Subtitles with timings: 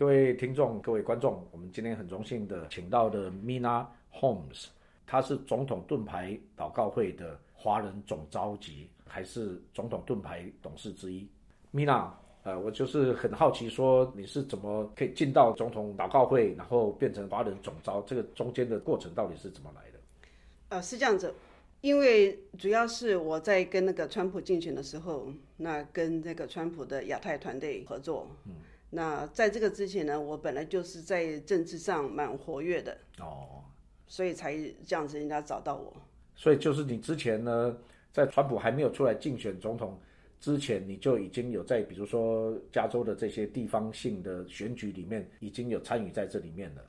[0.00, 4.68] 各位听众、各位观众，我们今天很荣幸的请到的 Mina Holmes，
[5.06, 11.28] 她是总统盾牌祷告会的华人总召集，还是总统盾牌董事之一。
[11.70, 12.08] Mina，
[12.44, 19.98] 呃，我就是很好奇，说你是怎么可以进到总统祷告会，然后变成华人总召，这个中间的过程到底是怎么来的？
[20.70, 21.34] 呃，是这样子，
[21.82, 28.26] 因为主要是我在跟那个川普竞选的时候，那跟那个川普的亚太团队合作。
[28.46, 28.54] 嗯。
[28.90, 33.62] 那在这个之前呢，我本来就是在政治上蛮活跃的哦，
[34.08, 35.94] 所以才这样子人家找到我。
[36.34, 37.76] 所以就是你之前呢，
[38.12, 39.96] 在川普还没有出来竞选总统
[40.40, 46.82] 之前，你就已经有在比如说加州的这些地方性的选举里面，已经有参与在这里面了。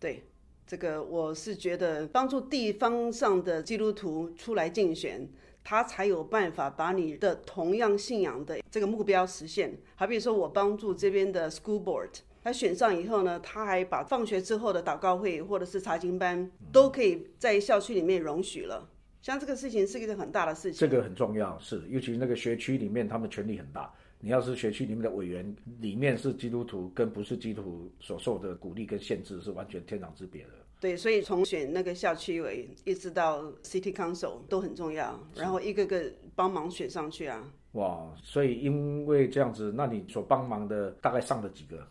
[0.00, 0.22] 对，
[0.66, 5.28] 这个我是觉得帮助地方上的基督徒出来竞选。
[5.64, 9.76] 他才有办法把你的同样信仰的这个目标实现。
[9.94, 12.10] 好比说，我帮助这边的 school board，
[12.42, 18.88] 他选上以后呢，他还把放学之后的祷告会或者是查经班都可以在校区里面容许了。
[19.20, 20.80] 像这个事情是一个很大的事情。
[20.80, 23.92] 这个很重要，是尤其那个学区里面，他们权力很大。
[24.24, 30.50] 你要是学区里面的委员里面是基督徒，跟不是基督徒所受的鼓励跟限制是完全天壤之别的。
[30.78, 36.04] 对，所以从选那个校区委一直到 City Council 都很重要，然后一个个
[36.36, 37.52] 帮忙选上去啊。
[37.72, 41.84] 哇，所以因为这样子，那你所帮忙的大概上了几个？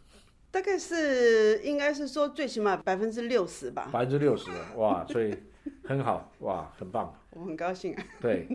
[0.52, 3.89] 大概是应该是说最起码百分之六十吧。
[3.91, 5.35] 百分之六十，哇，所以
[5.83, 7.13] 很好，哇，很棒。
[7.31, 7.93] 我很高兴。
[8.21, 8.47] 对，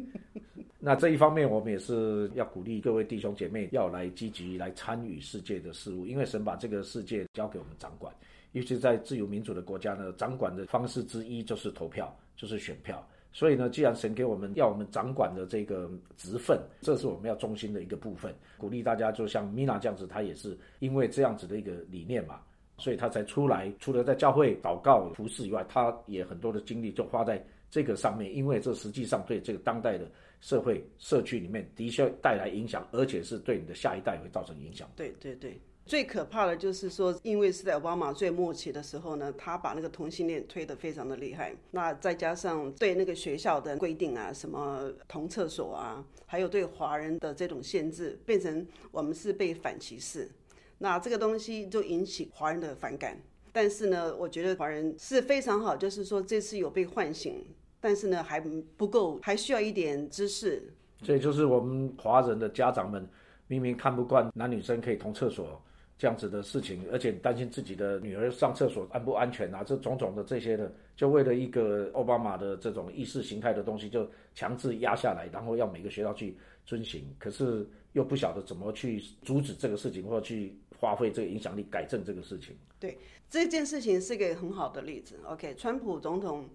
[0.86, 8.14] 那这一方面我们也是要鼓励各位弟兄姐妹要来积极来参与世界的事物，因为神把这个世界交给我们掌管。
[8.52, 13.04] 尤其在自由民主的国家呢，掌管的方式之一就是投票，就是选票。
[13.32, 18.32] 所以呢，既然神给我们要我们掌管的这个职分，这是我们要中心的一个部分。
[18.56, 22.38] 鼓励大家，就像米娜这样子，她也是因为这样子的一个理念嘛，
[22.78, 23.72] 所以她才出来。
[23.80, 30.10] 除了在教会祷告服侍以外，她也很多的精力就花在这个上面，因为这实际上对这个当代的
[30.40, 34.90] 社会社区里面的确带来影响，而且是对你的下一代会造成影响。
[34.96, 35.60] 对对对。
[35.84, 41.54] 最可怕的就是说，因为是在奥巴马最末期的时候呢，他把那个同性恋推得非常的厉害。
[41.70, 50.28] 那再加上对那个学校的规定啊，什么同厕所啊，还有对华人的这种限制，变成我们是被反歧视。
[50.76, 53.16] 那这个东西就引起华人的反感。
[53.56, 57.42] 但是呢，我觉得华人是非常好，就是说这次有被唤醒，
[57.80, 60.74] 但是呢还不够，还需要一点知识。
[61.02, 63.08] 这就是我们华人的家长们
[63.46, 65.58] 明明看不惯男女生可以同厕所。
[65.96, 69.64] 这样子的事情，而且担心自己的女儿上厕所安不安全啊？
[69.64, 77.66] 这种种的这些的，就为了一个奥巴马的这种意识形态的东西，就强制压下来，然后要每个学校去遵循，可是
[77.96, 82.54] 又不晓得怎么去阻止这个事情，或者去发挥这个影响力改正这个事情。
[82.78, 82.98] 对，
[83.30, 85.18] 这件事情是一个很好的例子。
[85.24, 86.46] OK，川普总统。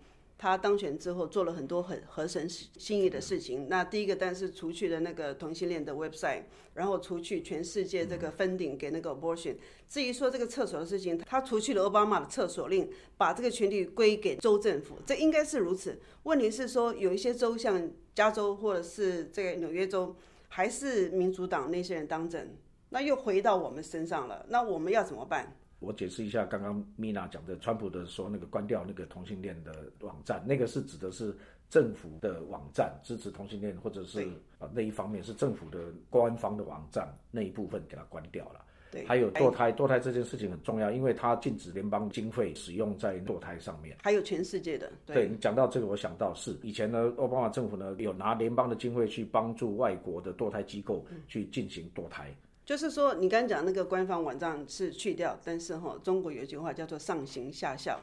[0.43, 3.69] 他当选之后做了很多很合神心意的事情。
[3.69, 9.55] 那第一个，但是除去了那个同性恋的 website，然后除去全世界这个分顶给那个 abortion。
[9.87, 15.99] 至于说这个厕所的事情，他除去了奥巴马的厕所令，把这个权利归给州政府，这应该是如此。
[16.23, 20.15] 问题是说，有一些州像加州或者是这个纽约州，
[20.53, 22.45] 还是民主党那些人当政，
[22.89, 24.45] 那又回到我们身上了。
[24.49, 25.55] 那我们要怎么办？
[25.79, 31.33] 我解释一下，刚刚米娜讲的，川普的说那个关掉那个同性恋的网站，那个是指的是
[31.69, 34.27] 政府的网站，支持同性恋或者是
[34.59, 35.79] 啊那一方面是政府的
[36.09, 38.65] 官方的网站那一部分给它关掉了。
[38.91, 43.95] 对，还有堕胎，堕胎这件事情很重要，因为它禁止联邦经费使用在堕胎上面。
[44.03, 44.91] 还有全世界的。
[45.05, 52.35] 对你讲到这个，我想到是以前呢，奥巴马政府呢有拿联邦的经费去帮助外国的堕胎机构去进行堕胎。
[52.65, 57.99] 就是说，你刚讲那个官方网站是去掉，但是哈，中国有一句话叫做上行下效，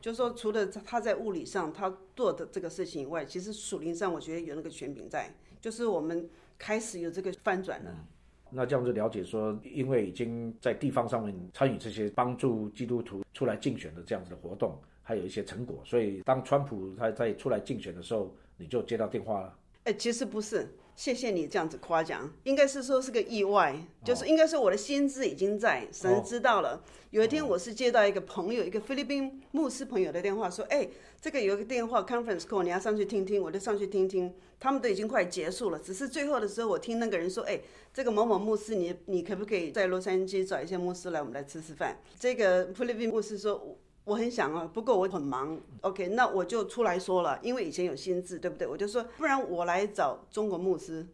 [0.00, 6.28] 就是说，除了他在物理上他做的这个事情以外，其实属灵上我觉得有那个权柄在，就是我们
[6.58, 7.96] 开始有这个翻转了。
[8.54, 19.58] 那这样子了解说，因为已经在地方上面参与这些帮助基督徒出来竞选的这样子的活动，还有一些成果，所以当川普他在出来竞选的时候，你就接到电话了。
[19.84, 20.68] 哎，其实不是。
[21.02, 26.80] 谢谢你这样子夸奖，应该是说是个意外，就是应该说我的先知已经在神知道了。
[27.10, 30.88] 有一天我是接到一个朋友，一个菲律宾牧师朋友的电话，说：“哎，
[31.20, 37.60] 这个有一个电话 conference call，你要上去听听。”我就上去听听，他们都已经快结束了，只是最后的时候，我听那个人说：“哎，
[37.92, 43.76] 这个某某牧师，你你可不可以在洛杉矶找一些牧师来，我们来吃吃饭？”这个菲律宾牧师说。
[44.04, 45.58] 我很想啊，不过我很忙。
[45.82, 48.66] OK，那我就出来说了，因为以前有心智，对不对？
[48.66, 51.06] 我就说，不然我来找中国牧师，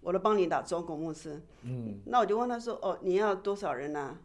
[0.00, 1.40] 我来帮你打中国牧师。
[1.62, 4.16] 嗯，那我就问他说，哦，你要多少人呢？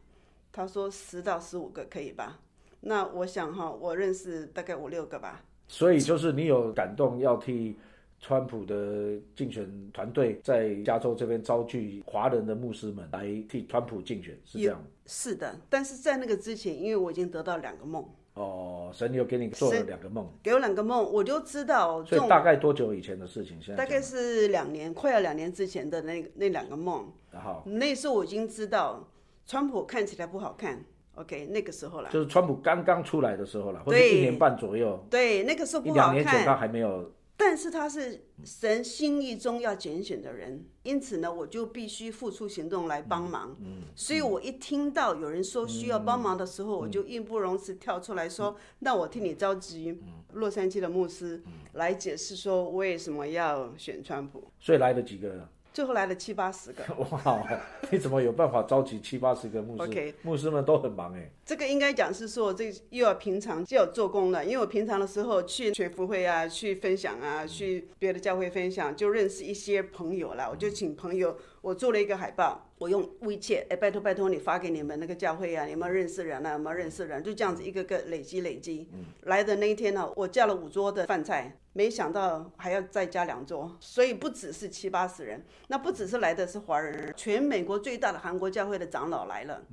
[0.51, 2.39] 他说十到十五个可以吧？
[2.81, 5.42] 那我想哈，我认识大概五六个吧。
[5.68, 7.77] 所以就是你有感动，要替
[8.24, 14.81] 川普的竞选团队在加州这边招聚华人的牧师们来替川普竞选，是这样？
[15.06, 18.08] 是的，但是在那个之前，因为我已经得到两个梦。
[18.36, 22.02] 哦，神又给你做了两个梦，给我两个梦，我就知道。
[22.06, 23.62] 所以大概多久以前的事情？
[23.62, 27.12] 现在大概是两年，快要两年之前的那那两个梦。
[27.30, 29.06] 然后那时候我已经知道，
[29.46, 30.81] 川普看起来不好看。
[31.16, 35.06] OK，那个时候了，就是川普刚刚出来的时候了，或者一年半左右。
[35.10, 36.16] 对，那个时候不好看。
[36.16, 37.12] 一两年前他还没有。
[37.36, 43.56] 但是他是神心意中要拣选的人，因此呢，我就必须付出行动来帮忙。
[43.60, 50.00] 嗯，所以我一听到有人说需要帮忙的时候，我就义不容辞跳出来说：“那我替你召集
[50.34, 51.44] 洛杉矶的牧师
[51.74, 55.50] 来解释说为什么要选川普。”所以来了几个？
[55.74, 57.44] 最后来了七八十个， 哇！
[57.90, 61.31] 你怎么有办法召集七八十个牧师？OK，牧师们都很忙哎。
[61.44, 70.48] 这个应该讲是说，这又要平常就要做工了，因为我平常的时候去学福会啊，去分享啊，去别的教会分享，就认识一些朋友了。
[70.52, 77.24] 我就请朋友，我做了一个海报，我用微切，哎，拜托拜托你发给你们那个教会啊，你们认识人啊，有没有认识人？
[77.24, 78.90] 就这样子一个个累积累积。
[79.22, 81.58] 来的那一天呢，我叫了五桌的饭菜。
[81.72, 89.64] 没想到还要再加两桌，所以不只是七八十人，那不只是来的是华人，全美国最大的韩国教会的长老来了。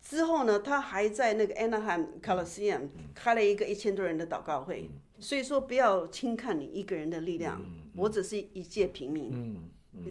[0.00, 4.90] 之后呢，他还在那个 Anaheim Coliseum 开了一个一千多人的祷告会。
[5.18, 7.62] 所以说，不要轻看你一个人的力量，
[7.94, 9.56] 我只是一介平民，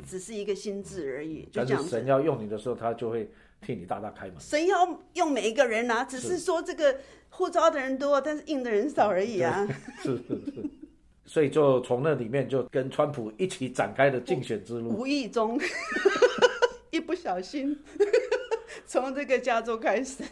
[0.07, 1.43] 只是一个心智而已。
[1.51, 3.29] 就但是神要用你的时候，他就会
[3.61, 4.35] 替你大大开门。
[4.39, 6.97] 神要用每一个人啊，只是说这个
[7.29, 9.67] 护照的人多，但是应的人少而已啊。
[10.01, 10.63] 是是是。
[11.27, 15.59] 所以就从那里面就跟川普一起展开了竞选之路，无意中，
[16.91, 17.75] 一不小心，
[18.85, 20.23] 从这个加州开始，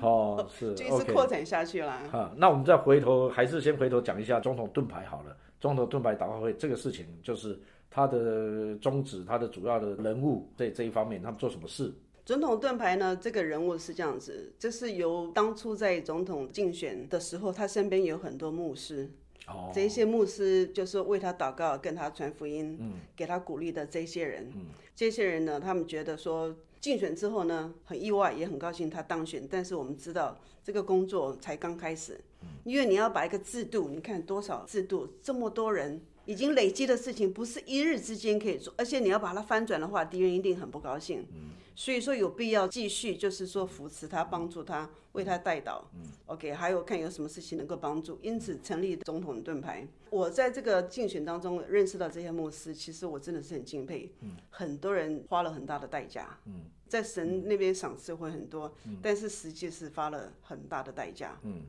[0.00, 1.92] 哦，是， 就一直扩展下去了。
[2.12, 5.36] 啊，那我们再回头，还是先回头讲一下总统盾牌好了。
[5.60, 7.60] 总统盾牌祷告会这个事情，就是
[7.90, 11.92] 他的宗旨，他的主要的人物在这一方面，他们做什么事？
[12.24, 13.16] 总统盾牌呢？
[13.16, 19.10] 这个人物是这样子，这是由当初在总统竞选的时候，他身边有很多牧师。
[19.48, 24.52] 哦这些牧师就是为他祷告，跟他传福音，嗯给他鼓励的这些人。
[24.54, 29.46] 嗯这些人呢，他们觉得说竞选之后呢，很意外，也很高兴他当选。
[29.48, 32.20] 但是我们知道，这个工作才刚开始，
[32.64, 41.26] 因为你要把一个制度，你看多少制度，这么多人已经累积的事情，不是一日之间可以做，而且你要把它翻转的话，敌人一定很不高兴。
[41.74, 45.88] 所以说有必要继续，就是说扶持他，帮助他，为他带导。
[45.94, 49.86] 嗯，OK，还有看有什么事情能够帮助，因此成立总统盾牌。
[50.10, 54.12] 我在这个竞选当中认识到这些牧师，其实我真的是很敬佩。
[54.20, 56.38] 嗯，很多人花了很大的代价。
[56.44, 61.38] 嗯，在神那边赏赐会很多，但是实际是花了很大的代价。
[61.42, 61.62] 嗯。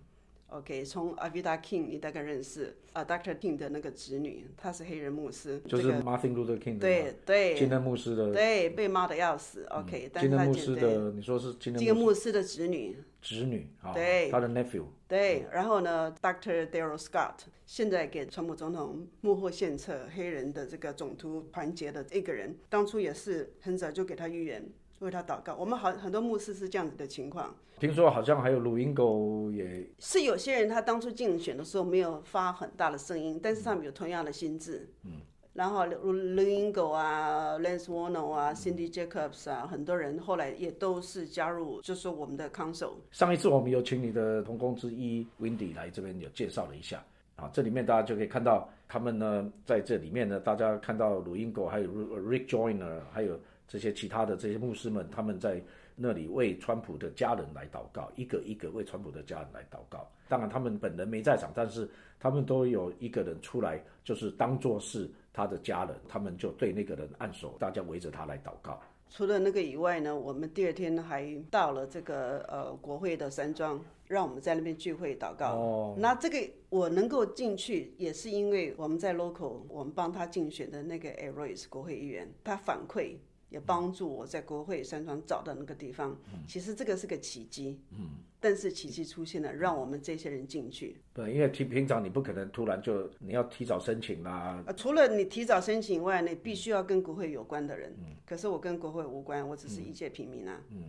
[0.53, 3.35] OK，从 Avida King 你大概认识啊，Dr.
[3.39, 9.65] King 的那个侄女，她是黑人牧师，就是 Martin Luther King 对对，金恩牧师的对被骂的要死。
[9.71, 16.69] OK，金恩牧师的你说是金恩牧师的侄女，侄女啊，对，他的 nephew，对，然后呢，Dr.
[16.69, 17.33] Daryl Scott
[17.65, 24.63] 现在给川普总统幕后献策，黑人的这个种族团结的一个人，当初也是很早就给他预言。
[24.99, 27.53] 为他祷告，我们好很多牧师是这样子的情况。
[27.79, 34.87] 听说好像还有鲁音狗也是有些人，他当初竞选的时候没有发很大的声音，但是他们有同样的心智。
[35.03, 35.11] 嗯。
[35.53, 42.93] 然后鲁鲁音狗啊，Lance Warner 啊，Cindy Jacobs 啊，很多人后来也都是加入，就是我们的 Council。
[43.11, 47.03] 上一次我们有请你的同工之一 Windy 来这边有介绍了一下
[47.35, 53.37] 啊，这里面大家就可以看到他们呢在这里面呢，大家看到鲁音狗还有 Rick Joyner 还有。
[53.67, 55.61] 这些其他的这些牧师们，他们在
[55.95, 60.07] 那里为川普的家人来祷告，一个一个为川普的家人来祷告。
[60.27, 61.87] 当然，他们本人没在场，但是
[62.19, 68.81] 他们都有一个人出来，就是当做是他的家人，他们就对那个人按手，大家围着他来祷告。
[69.09, 75.53] 除了那个以外呢，我们第二天还到了这个呃国会的山庄，让我们在那边聚会祷告。
[75.53, 76.37] 哦，那这个
[76.69, 83.17] 我能够进去，也是因为我们在 local，我们帮他竞选的那个 Aroyce 国会议员，他反馈。
[83.53, 86.19] 也帮助我在国会山庄找到那个地方。
[86.47, 87.79] 其实这个是个奇迹。
[87.91, 88.09] 嗯。
[88.39, 90.99] 但是奇迹出现了，让我们这些人进去。
[91.13, 94.61] 对，因为平平常你不可能突然就你要提早申请啦。
[94.67, 97.95] 啊，除了你提早申请以外，你必须要跟国会有关的人。
[97.99, 98.15] 嗯。
[98.25, 100.61] 可是我跟国会无关，我只是一介平民啊。
[100.71, 100.83] 嗯。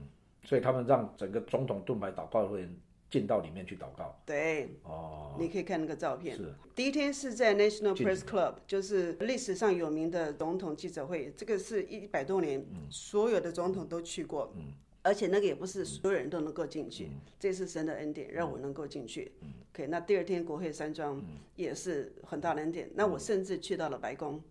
[0.44, 2.68] 所以他们让整个总统盾牌祷告会
[3.10, 4.18] 进到里面去祷告。
[4.26, 4.76] 对。
[4.82, 5.36] 哦。
[5.38, 6.36] 你可以看那个照片。
[6.36, 6.54] 是。
[6.74, 11.32] 第一天是在 National Press Club，就是历史上有名的总统记者会。
[11.36, 14.52] 这个是一百多年，所有的总统都去过。
[14.56, 14.72] 嗯。
[15.04, 19.30] 而且那个也不是所有人都能够进去，这是神的恩典，让我能够进去。
[19.74, 21.22] OK，那第二天国会山庄
[21.56, 24.42] 也是很大的恩典，那我甚至去到了白宫，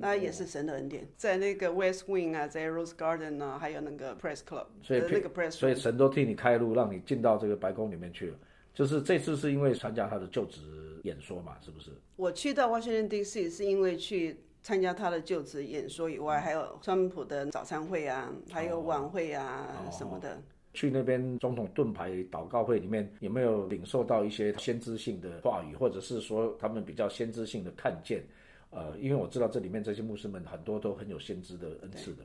[0.00, 8.38] 那也是神的恩典，在那个 West Wing 啊，在 Rose Garden 啊，还有那个 Press Club，所以那个 Press，所以神都替你开路，让你进到这个白宫里面去了。
[8.74, 10.60] 就是这次是因为参加他的就职
[11.04, 11.92] 演说嘛，是不是？
[12.16, 13.48] 我去到 Washington D.C.
[13.48, 14.40] 是因为去。
[14.62, 20.40] 参加他的就职演说以外，还有川普的早餐会啊，还有晚会啊什么的。
[20.72, 28.22] 去那边总统盾牌祷告会里面，有没有领受到一些先知性的话语，或者是说他们比较先知性的看见？
[28.70, 32.22] 呃，因为我知道这里面这些牧师们很多都很有先知的恩赐的。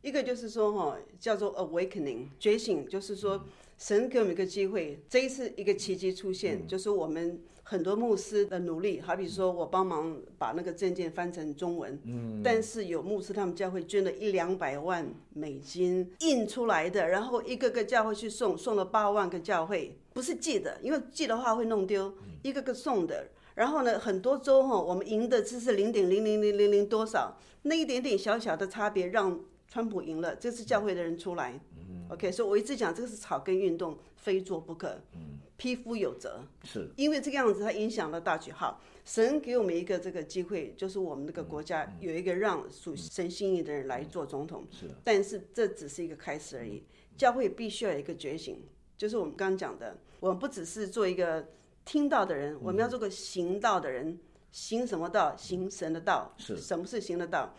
[0.00, 3.44] 一个就是说哈，叫做 awakening 觉醒，就是说
[3.78, 7.40] 神给我们一个机会，这一次一个奇迹出现，就是我们。
[7.66, 22.12] 很多牧师的努力，好比说我帮忙把那个证件翻成中文，嗯，但是有牧师他们教会捐了一两百万美金印出来的，然后一个个教会去送，送了八万个教会，不是寄的，因为寄的话会弄丢，
[22.42, 23.30] 一个个送的。
[23.54, 31.58] 然后呢，很多州哈，我们赢的只是零点零零零零零多少，那一点点小小的差别让川普赢了，这次教会的人出来
[32.08, 35.00] ，OK，所以我一直讲这个是草根运动，非做不可。
[35.14, 38.50] 嗯匹夫有责，是因为这个样子，它影响了大局。
[38.50, 44.66] 好，神给我们一个这个机会，就是我们这个国家有一个让属神心意的人来做总统。
[44.68, 46.82] 是，但是这只是一个开始而已。
[47.16, 48.58] 教会必须要有一个觉醒，
[48.96, 51.48] 就是我们刚刚讲的，我们不只是做一个
[51.84, 54.18] 听到的人，我们要做个行道的人。
[54.50, 55.36] 行什么道？
[55.36, 56.34] 行神的道。
[56.36, 57.54] 是，什么是行的道？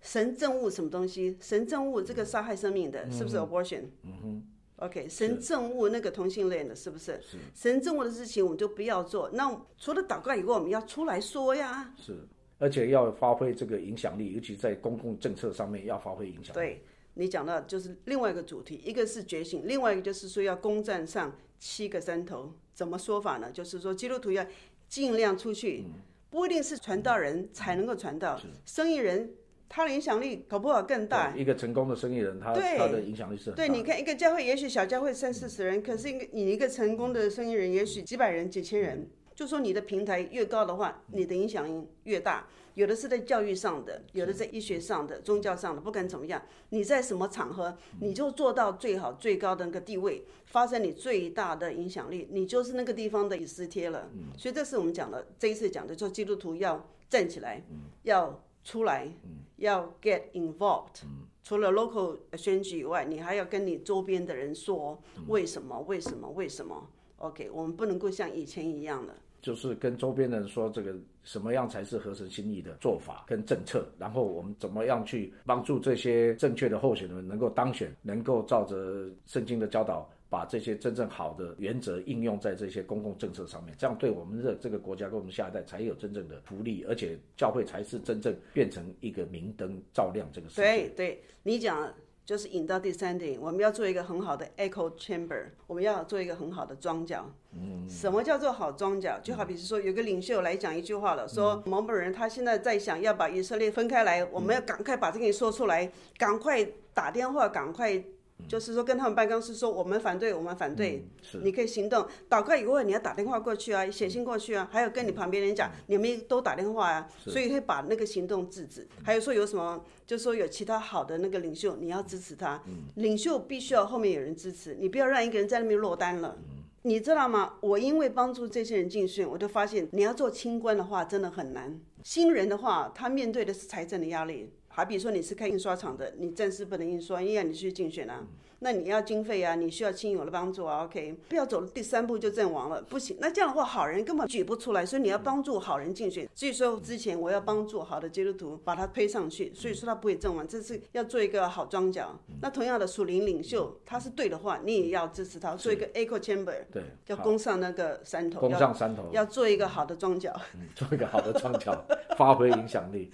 [0.00, 1.36] 神政务什么东西？
[1.40, 3.84] 神政务这个杀害生命的，是不是 abortion？
[4.04, 4.42] 嗯哼。
[4.76, 7.20] OK，神政务那个同性恋的，是不是？
[7.20, 7.36] 是。
[7.52, 9.28] 神政务的事情，我们就不要做。
[9.32, 11.92] 那除了祷告以外，我们要出来说呀。
[11.96, 12.16] 是，
[12.58, 16.52] 而且要发挥这个影响力，尤其在公共政策上面要发挥影响力。
[16.52, 22.52] 对你讲到就是另外一个主题，一个是觉醒，另外一个就是说要攻占上七个山头。
[22.72, 23.50] 怎么说法呢？
[23.50, 24.46] 就是说基督徒要
[24.88, 25.86] 尽量出去，
[26.30, 29.32] 不一定是传道人才能够传道，生意人。
[29.68, 31.36] 他的影响力搞不好更大。
[31.36, 33.56] 一个成功的生意人，他他的影响力是很大。
[33.56, 39.08] 对，你看一个教会，也许小教会三四十人，可是一个你一个成功的生意人，也许几百人、几千人。
[39.34, 42.48] 就说你的平台越高的话，你的影响力越大。
[42.74, 54.08] 有的是在教育上的，有的在医学上的、宗教上的，不管怎么样，你在什么场合，你就做到最好、最高的那个地位，发生你最大的影响力，你就是那个地方的以斯帖了。
[54.36, 57.62] 所以这是我们讲的这一次讲的，就基督徒要站起来，
[58.02, 58.42] 要。
[58.68, 59.08] 出来
[59.56, 61.00] 要 get involved，
[61.42, 65.80] 除了 local 选举以外，你还要跟你周边的人说为什么？
[65.88, 66.28] 为什么？
[66.32, 70.94] 为什么？OK，我们不能够像以前一样了，就是跟周边的人说这个
[71.24, 80.06] 什么样才是合神心意的做法跟政策，然后我们怎么样去帮助这些正确的候选人能够当选，能够照着圣经的教导。
[80.30, 90.62] 把这些真正好的原则应用在这些公共政策上面，这样对我们的这个国家跟我们下一代才有真正的福利，而且教会才是真正变成一个明灯照亮这个世界。
[90.62, 91.90] 对，对你讲
[92.26, 97.24] 就是引到第三点，我们要做一个很好的 echo chamber，我们要做一个很好的庄脚。
[97.54, 99.18] 嗯，什么叫做好庄脚？
[99.22, 108.04] 就好比是说，有个领袖来讲一句话了，说某某人他现在在想要把以色列分开来，我们要赶快把这个说出来，赶快打电话，赶快。
[108.46, 111.04] 就是说，跟他们办公室说，我们反对，我们反对。
[111.22, 112.06] 是，你可以行动。
[112.30, 117.08] 祷告以后，你要打电话过去啊，写信过去啊，还有跟你旁边人讲，你们都打电话啊。
[117.18, 118.86] 所以会把那个行动制止。
[119.02, 122.62] 还有说有什么，就是说有其他好的那个领袖，你要支持他。
[122.94, 126.38] 领袖必须要后面有人支持，你不要让一个人在那边落单了。
[126.82, 127.54] 你知道吗？
[127.60, 131.78] 我因为帮助这些人竞选，我就发现你要做清官的话真的很难。
[132.04, 134.50] 新人的话，他面对的是财政的压力。
[134.78, 138.24] 好比说你是开印刷厂的，你暂时不能印刷，因为你去竞选啊，
[138.60, 143.16] 那你要经费啊，你需要亲友的帮助啊，OK，不要走第三步就阵亡了，不行。
[143.18, 146.28] 那这样的话，好人根本举不出来，所以你要帮助好人竞选。
[146.32, 152.16] 所以说之前我要帮助好的基督徒把他推上去，所以说他不会阵亡，这是要做一个好庄脚。
[152.40, 160.32] 那同样的属灵领袖，他是对的话，你也要支持他，做一个 echo chamber，对，要攻上那个山头，攻上山头，要做一个好的庄脚，
[160.76, 161.84] 做一个好的庄脚，
[162.16, 163.10] 发挥影响力，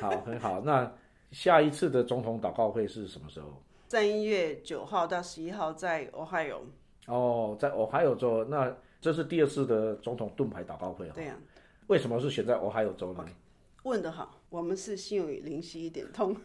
[0.00, 0.88] 好，很好，那。
[1.32, 3.62] 下一次的总统祷告会是什么时候？
[3.88, 6.60] 三月九号到十一号在 Ohio。
[7.06, 11.12] 哦，在 Ohio 州，那这是第二次的总统盾牌祷告会啊。
[11.14, 11.38] 对呀。
[11.86, 13.24] 为什么是选在 Ohio 州呢？
[13.84, 16.36] 问得好，我们是心有灵犀一点通。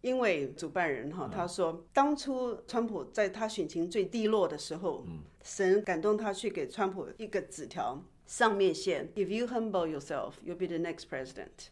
[0.00, 5.04] 因为主办人哈，他说当初川普在他选情最低落的时候，
[5.42, 11.68] 神感动他去给川普一个纸条，上面写：If you humble yourself, you'll be the next president。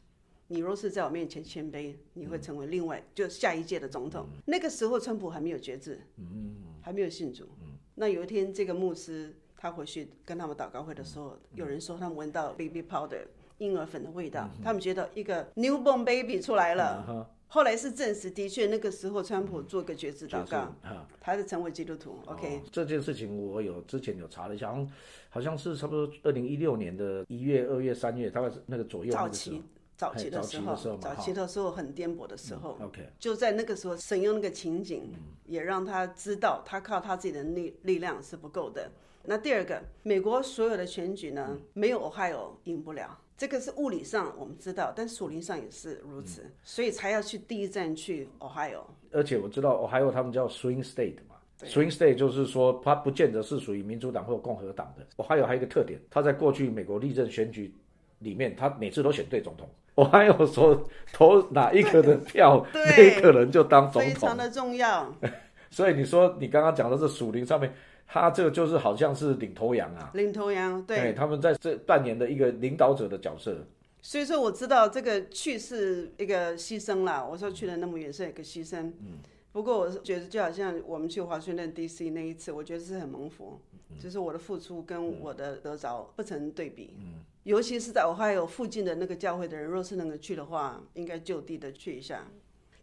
[0.48, 4.26] 你若是在我面前谦卑，你会成为另外就下一届的总统。
[4.44, 7.48] 那个时候，川普还没有决志，嗯，还没有信主。
[7.96, 13.22] 那有一天，这个牧师他回去跟他们祷告会的时候，有人说他们闻到 baby powder
[13.58, 17.28] 婴儿粉的味道，他们觉得一个 newborn baby 出来了。
[17.48, 20.76] 后来是证实，的确那个时候川普做个决志祷告，
[21.20, 22.18] 他是成为基督徒。
[22.26, 24.90] OK，这件事情我有之前有查了一下，好像
[25.30, 29.12] 好像是差不多二零一六年的一月、二月、三月，大概是那个左右。
[29.12, 29.62] 早期
[29.96, 32.76] 早期的时候，早期的时候很颠簸的时候。
[32.82, 35.10] OK，就在那个时候，神用那个情景，
[35.46, 38.90] 也让他知道，他靠他自己的力力量是不够的。
[39.24, 43.18] 那第二个，美国所有的选举呢，没有 Ohio 赢不了。
[43.36, 48.82] 这个是物理上我们知道，但属灵上也是如此，所以才要去第一站去 Ohio。
[49.12, 55.06] 而且我知道 Ohio 他们叫 Swing State 嘛，Swing State 就是说它不见得是属于民主党或共和党的。
[55.16, 57.74] Ohio 还有一个特点，它在过去美国历任选举
[58.20, 59.68] 里面，它每次都选对总统。
[59.96, 65.12] Ohio 说投哪一个的票，那一个人就当总统，非常的重要。
[65.68, 67.74] 所以你说你刚刚讲的是属灵上面。
[68.08, 73.66] 他这个就是好像是领头羊啊，领头羊，对，他们在这扮演的一个领导者的角色。
[74.00, 77.26] 所以说我知道这个去是一个牺牲啦。
[77.28, 78.78] 我说去了那么远是一个牺牲。
[79.00, 79.18] 嗯。
[79.50, 82.10] 不过我是觉得就好像我们去华盛顿 D.C.
[82.10, 83.60] 那一次，我觉得是很蒙福，
[84.00, 86.96] 就是我的付出跟我的得着不成对比。
[87.00, 87.24] 嗯。
[87.46, 92.26] 尤其是在我还有附近的那个教会的人，若是能够去的话，应该就地的去一下。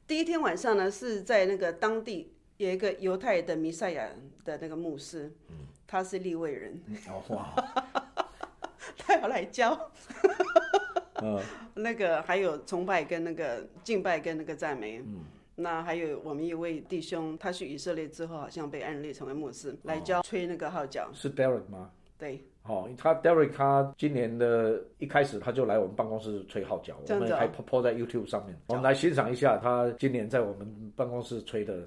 [0.07, 2.33] 第一天晚上呢，是在那个当地。
[2.57, 4.07] 有一个犹太的弥赛亚
[4.45, 5.29] 的那个牧师，
[5.85, 6.81] 他是立位人，
[7.29, 7.53] 哇，
[8.95, 9.91] 他要来教，
[11.73, 15.03] 那个还有崇拜跟那个敬拜跟那个赞美，
[15.55, 21.91] 那还有我们一位弟兄，他去以色列之后好像被安利成为牧师，来教吹那个号角，是 Derek 吗？
[22.23, 31.85] 对，哦，他 Derek 他今年的一开始他就来我们办公室吹号角，我们还 po 在 YouTube 上面，我们来欣赏一下他今年在我们办公室吹的。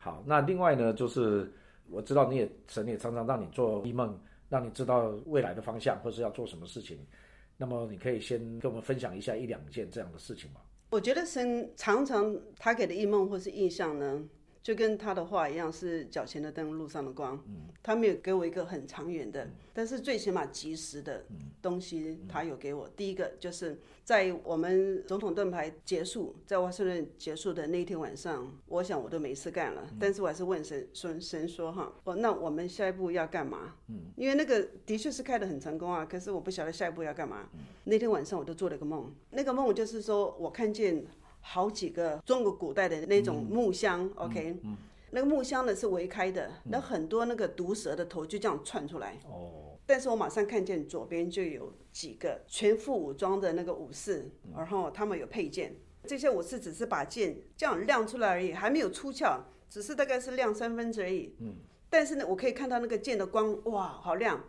[0.00, 1.48] 好，那另外呢，就是
[1.88, 4.18] 我知道你也神也常常让你做异梦，
[4.54, 6.96] 让你知道未来的方向，或是要做什么事情。
[7.56, 10.60] 那么你可以先跟我们分享一下一两件这样的事情吗？
[10.90, 14.22] 我觉得神常常他给的异梦或是印象呢。
[14.64, 17.38] 就跟他的话一样，是脚前的灯，路上的光。
[17.46, 21.22] 嗯，他没有给我一个很长远的，但是最起码及时的
[21.60, 22.88] 东西，他有给我。
[22.96, 37.50] 第一个就是在我们总统盾牌结束，在华盛顿结束的那一天晚上，我想我都没事干了，但是我还是问神说：“神说哈，哦，那我们下一步要干嘛？”嗯，因为那个的确是开得很成功啊，可是我不晓得下一步要干嘛。
[37.84, 41.04] 那天晚上我都做了个梦，那个梦就是说我看见。
[41.46, 44.56] 好几个中国古代的那种木箱，OK，
[45.10, 49.18] 那个木箱呢是围开的，那很多那个毒蛇的头就这样窜出来。
[49.28, 55.76] 哦，但是我马上看见左边就有几个全副武装的那个武士，然后他们有佩剑，
[56.06, 61.36] 这些武士只是把剑这样亮出来而已，还没有出鞘，只是大概是亮三分之而已。
[61.40, 61.56] 嗯，
[61.90, 64.42] 但是呢，我可以看到那个剑的光，哇，好亮。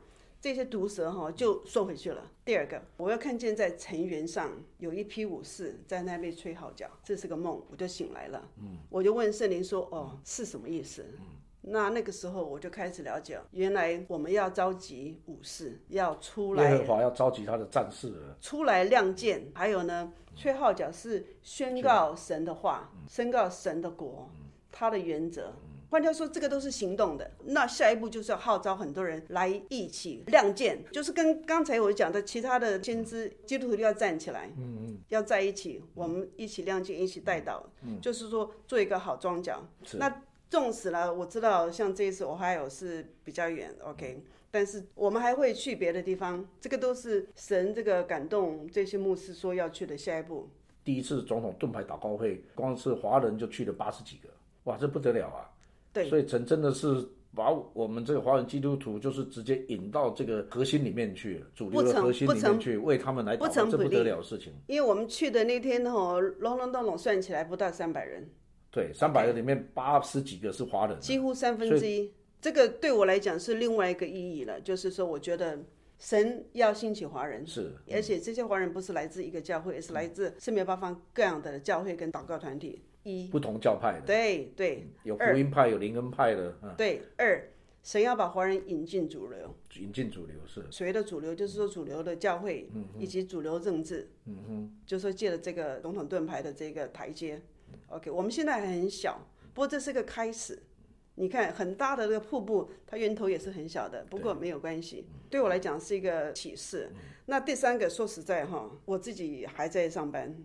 [0.45, 2.21] 这些毒蛇哈就收回去了。
[2.45, 8.47] 第二个，我要看见在城垣上有一批武士在那边吹号角，这是个梦，我就醒来了。
[8.59, 11.25] 嗯，我就问圣灵说：“哦，是什么意思？”嗯，
[11.61, 19.51] 那那个时候我就开始了解，原来我们要召集武士要出来，耶和华要召集他的战士出来亮剑。
[19.55, 24.29] 还有呢，吹号角是宣告神的话，宣告神的国，
[24.71, 25.51] 他的原则。
[25.89, 27.29] 换句话说，这个都是行动的。
[27.45, 39.63] 那下一步就是要号召很多人来一起亮剑，就是跟刚才我讲的其他的先知基督徒要站起来，嗯嗯，要在一起，我们一起亮剑，一起带导，嗯，就是说做一个好庄脚。
[39.93, 46.45] 那纵使呢，我知道像这一次我还有是比较远，OK，但是我们还会去别的地方。
[46.61, 50.49] 这个都是神这个感动这些牧师说要去的下一步。
[50.83, 54.29] 第一次总统盾牌祷告会，光是华人就去了八十几个，
[54.65, 55.49] 哇，这不得了啊！
[56.03, 64.53] 所以神真的是把我们这个华人基督徒，就是直接引到这个核心里面去，主流的核心里面去，为他们来祷告，这不得了的事情。
[64.67, 68.29] 因为我们去的那天哦，隆隆咚咚算起来不到三百人。
[68.71, 72.11] 对，三百人里面八十几个是华人，几乎三分之一。
[72.41, 75.57] 这个对我来讲是另外一个意义了，就是说，我觉得
[75.97, 82.81] 神要兴起华人，是，而且这些华人不是来自一个教会，是来自四面八方各样的教会跟祷告团体。
[83.05, 83.29] 一。
[83.29, 87.49] 不同教派的，对对，有福音派，有灵恩派的，对二，
[87.81, 92.67] 神要把华人引进主流，引进主流是，所谓的主流就是说主流的教会，
[92.99, 97.41] 以及主流政治，嗯哼，就说借了这个总统盾牌的这个台阶
[97.87, 99.21] ，OK，我们现在还很小，
[99.53, 100.61] 不过这是个开始。
[101.17, 106.91] 你看很大的那个瀑布，它源头也是很小的，不过没有关系，对我来讲是一个启示。
[107.27, 110.35] 那第三个说实在哈，我自己还在上班，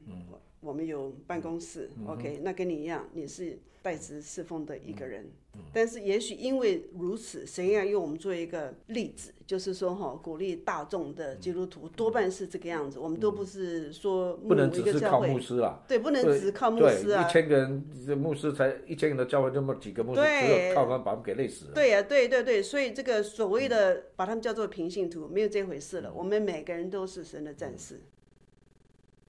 [0.60, 3.58] 我们有办公室，OK，那跟你一样，你是。
[3.82, 5.24] 代职侍奉的一个人，
[5.72, 12.98] 但是也许因为如此，神要用我们做一个例子，就是说哈，鼓励大众的基督徒多半是这个样子。
[12.98, 17.26] 我们都不是说不能只是靠牧师啊，对，不能只靠牧师啊。
[17.26, 21.72] 一千个人，这牧师才一千人的教会，这么几个牧师，只有靠他们把他们给累死了。
[21.72, 26.12] 对呀，对对对，所以这个所谓的把他们叫做平信徒，没有这回事了。
[26.12, 28.02] 我们每个人都是神的战士。